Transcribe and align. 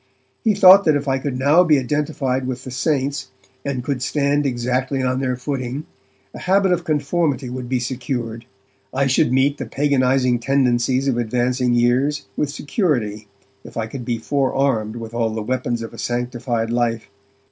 He 0.43 0.55
thought 0.55 0.83
that 0.85 0.95
if 0.95 1.07
I 1.07 1.19
could 1.19 1.37
now 1.37 1.63
be 1.63 1.77
identified 1.77 2.47
with 2.47 2.63
the 2.63 2.71
'saints', 2.71 3.29
and 3.63 3.83
could 3.83 4.01
stand 4.01 4.45
on 4.47 4.49
exactly 4.51 5.03
their 5.03 5.35
footing, 5.35 5.85
a 6.33 6.39
habit 6.39 6.71
of 6.71 6.83
conformity 6.83 7.51
would 7.51 7.69
be 7.69 7.79
secured. 7.79 8.45
I 8.91 9.05
should 9.05 9.31
meet 9.31 9.59
the 9.59 9.67
paganizing 9.67 10.39
tendencies 10.39 11.07
of 11.07 11.17
advancing 11.19 11.75
years 11.75 12.25
with 12.35 12.49
security 12.49 13.27
if 13.63 13.77
I 13.77 13.85
could 13.85 14.03
be 14.03 14.17
forearmed 14.17 14.95
with 14.95 15.13
all 15.13 15.29
the 15.29 15.43
weapons 15.43 15.83
of 15.83 15.93
a 15.93 15.99
sanctified 15.99 16.71
life. 16.71 17.07